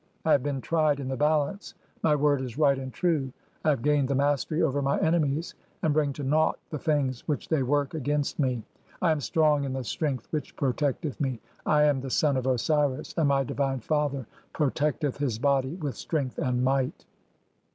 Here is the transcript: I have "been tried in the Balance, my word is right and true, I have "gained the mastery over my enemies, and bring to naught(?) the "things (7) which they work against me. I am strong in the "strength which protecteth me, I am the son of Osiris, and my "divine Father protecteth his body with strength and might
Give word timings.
I 0.25 0.31
have 0.31 0.41
"been 0.41 0.61
tried 0.61 0.99
in 0.99 1.09
the 1.09 1.15
Balance, 1.15 1.75
my 2.01 2.15
word 2.15 2.41
is 2.41 2.57
right 2.57 2.79
and 2.79 2.91
true, 2.91 3.31
I 3.63 3.69
have 3.69 3.83
"gained 3.83 4.07
the 4.07 4.15
mastery 4.15 4.63
over 4.63 4.81
my 4.81 4.99
enemies, 4.99 5.53
and 5.83 5.93
bring 5.93 6.11
to 6.13 6.23
naught(?) 6.23 6.57
the 6.71 6.79
"things 6.79 7.17
(7) 7.19 7.25
which 7.27 7.49
they 7.49 7.61
work 7.61 7.93
against 7.93 8.39
me. 8.39 8.63
I 8.99 9.11
am 9.11 9.21
strong 9.21 9.63
in 9.63 9.73
the 9.73 9.83
"strength 9.83 10.25
which 10.31 10.55
protecteth 10.55 11.21
me, 11.21 11.39
I 11.67 11.83
am 11.83 12.01
the 12.01 12.09
son 12.09 12.35
of 12.35 12.47
Osiris, 12.47 13.13
and 13.15 13.27
my 13.27 13.43
"divine 13.43 13.81
Father 13.81 14.25
protecteth 14.53 15.17
his 15.17 15.37
body 15.37 15.75
with 15.75 15.95
strength 15.95 16.39
and 16.39 16.63
might 16.63 17.05